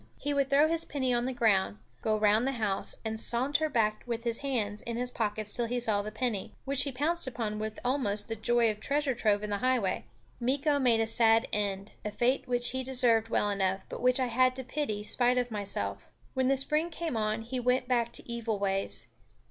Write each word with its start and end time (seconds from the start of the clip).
He 0.17 0.33
would 0.33 0.49
throw 0.49 0.67
his 0.67 0.83
penny 0.83 1.13
on 1.13 1.25
the 1.25 1.31
ground, 1.31 1.77
go 2.01 2.17
round 2.17 2.47
the 2.47 2.53
house, 2.53 2.95
and 3.05 3.19
saunter 3.19 3.69
back 3.69 4.01
with 4.07 4.23
his 4.23 4.39
hands 4.39 4.81
in 4.81 4.97
his 4.97 5.11
pockets 5.11 5.53
till 5.53 5.67
he 5.67 5.79
saw 5.79 6.01
the 6.01 6.11
penny, 6.11 6.55
which 6.65 6.81
he 6.85 6.91
pounced 6.91 7.27
upon 7.27 7.59
with 7.59 7.79
almost 7.85 8.27
the 8.27 8.35
joy 8.35 8.71
of 8.71 8.79
treasure 8.79 9.13
trove 9.13 9.43
in 9.43 9.51
the 9.51 9.59
highway. 9.59 10.05
Meeko 10.41 10.79
made 10.81 11.01
a 11.01 11.05
sad 11.05 11.47
end 11.53 11.91
a 12.03 12.09
fate 12.09 12.47
which 12.47 12.71
he 12.71 12.81
deserved 12.83 13.29
well 13.29 13.51
enough, 13.51 13.85
but 13.89 14.01
which 14.01 14.19
I 14.19 14.25
had 14.25 14.55
to 14.55 14.63
pity, 14.63 15.03
spite 15.03 15.37
of 15.37 15.51
myself. 15.51 16.07
When 16.33 16.47
the 16.47 16.55
spring 16.55 16.89
came 16.89 17.15
on, 17.15 17.43
he 17.43 17.59
went 17.59 17.87
back 17.87 18.11
to 18.13 18.27
evil 18.27 18.57
ways. 18.57 19.07